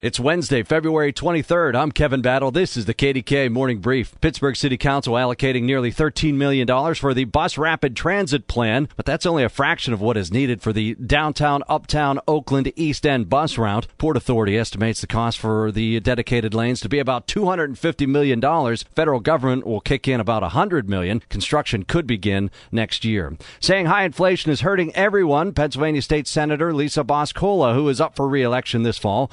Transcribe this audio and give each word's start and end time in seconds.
It's 0.00 0.20
Wednesday, 0.20 0.62
February 0.62 1.12
23rd. 1.12 1.74
I'm 1.74 1.90
Kevin 1.90 2.22
Battle. 2.22 2.52
This 2.52 2.76
is 2.76 2.84
the 2.84 2.94
KDKA 2.94 3.50
Morning 3.50 3.80
Brief. 3.80 4.14
Pittsburgh 4.20 4.54
City 4.54 4.76
Council 4.76 5.14
allocating 5.14 5.64
nearly 5.64 5.90
$13 5.90 6.34
million 6.34 6.68
for 6.94 7.12
the 7.12 7.24
bus 7.24 7.58
rapid 7.58 7.96
transit 7.96 8.46
plan, 8.46 8.88
but 8.94 9.04
that's 9.04 9.26
only 9.26 9.42
a 9.42 9.48
fraction 9.48 9.92
of 9.92 10.00
what 10.00 10.16
is 10.16 10.30
needed 10.30 10.62
for 10.62 10.72
the 10.72 10.94
downtown, 10.94 11.64
uptown, 11.68 12.20
Oakland, 12.28 12.72
East 12.76 13.04
End 13.04 13.28
bus 13.28 13.58
route. 13.58 13.88
Port 13.98 14.16
Authority 14.16 14.56
estimates 14.56 15.00
the 15.00 15.08
cost 15.08 15.36
for 15.36 15.72
the 15.72 15.98
dedicated 15.98 16.54
lanes 16.54 16.80
to 16.82 16.88
be 16.88 17.00
about 17.00 17.26
$250 17.26 18.06
million. 18.06 18.40
Federal 18.94 19.18
government 19.18 19.66
will 19.66 19.80
kick 19.80 20.06
in 20.06 20.20
about 20.20 20.42
100 20.42 20.88
million. 20.88 21.24
Construction 21.28 21.82
could 21.82 22.06
begin 22.06 22.52
next 22.70 23.04
year. 23.04 23.36
Saying 23.58 23.86
high 23.86 24.04
inflation 24.04 24.52
is 24.52 24.60
hurting 24.60 24.94
everyone, 24.94 25.52
Pennsylvania 25.54 26.02
State 26.02 26.28
Senator 26.28 26.72
Lisa 26.72 27.02
Boscola, 27.02 27.74
who 27.74 27.88
is 27.88 28.00
up 28.00 28.14
for 28.14 28.28
re-election 28.28 28.84
this 28.84 28.96
fall, 28.96 29.28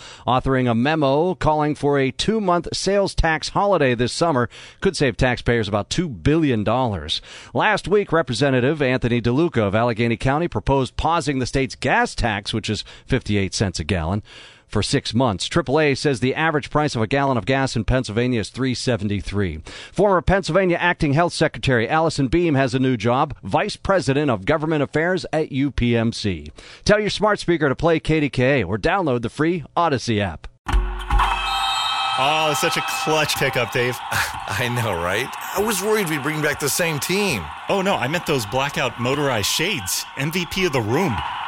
authoring 0.56 0.70
a 0.70 0.75
memo 0.75 1.36
calling 1.36 1.75
for 1.75 2.00
a 2.00 2.11
two 2.11 2.39
month 2.39 2.67
sales 2.73 3.14
tax 3.14 3.50
holiday 3.50 3.94
this 3.94 4.14
summer 4.14 4.50
could 4.81 4.95
save 4.95 5.17
taxpayers 5.17 5.67
about 5.67 5.89
$2 5.89 6.23
billion. 6.23 6.64
Last 7.53 7.88
week, 7.88 8.11
Representative 8.11 8.82
Anthony 8.82 9.21
DeLuca 9.21 9.67
of 9.67 9.76
Allegheny 9.76 10.17
County 10.17 10.48
proposed 10.48 10.95
pausing 10.95 11.39
the 11.39 11.45
state's 11.45 11.76
gas 11.76 12.16
tax, 12.16 12.54
which 12.54 12.70
is 12.70 12.83
58 13.08 13.54
cents 13.54 13.80
a 13.80 13.83
gallon 13.83 14.23
for 14.67 14.83
six 14.83 15.14
months. 15.14 15.48
AAA 15.48 15.98
says 15.98 16.20
the 16.20 16.36
average 16.36 16.70
price 16.70 16.95
of 16.95 17.02
a 17.02 17.08
gallon 17.08 17.37
of 17.37 17.45
gas 17.45 17.76
in 17.76 17.86
Pennsylvania 17.86 18.42
is 18.42 18.49
373. 18.49 19.61
Former 19.92 20.21
Pennsylvania 20.21 20.77
Acting 20.77 21.14
Health 21.14 21.33
Secretary 21.33 21.87
Allison 21.87 22.27
Beam 22.27 22.55
has 22.55 22.73
a 22.73 22.80
new 22.80 22.98
job, 22.98 23.36
Vice 23.43 23.75
President 23.75 24.30
of 24.30 24.45
Government 24.45 24.83
Affairs 24.83 25.25
at 25.31 25.49
UPMC. 25.49 26.52
Tell 26.83 26.99
your 26.99 27.09
smart 27.09 27.39
speaker 27.39 27.70
to 27.70 27.75
play 27.75 27.99
KDKA 27.99 28.67
or 28.67 28.77
download 28.77 29.21
the 29.21 29.30
free 29.30 29.64
Odyssey 29.75 30.21
app. 30.21 30.48
Oh, 32.17 32.54
such 32.58 32.77
a 32.77 32.83
clutch 33.04 33.36
pickup, 33.36 33.73
Dave. 33.73 33.98
I 34.11 34.70
know, 34.70 34.93
right? 34.93 35.27
I 35.58 35.61
was 35.61 35.81
worried 35.81 36.09
we'd 36.09 36.23
bring 36.23 36.42
back 36.42 36.61
the 36.61 36.70
same 36.70 36.98
team. 36.98 37.43
Oh, 37.67 37.81
no, 37.81 37.95
I 37.95 38.08
meant 38.08 38.25
those 38.25 38.45
blackout 38.45 39.02
motorized 39.02 39.48
shades. 39.48 40.05
MVP 40.15 40.65
of 40.65 40.71
the 40.71 40.80
room. 40.80 41.14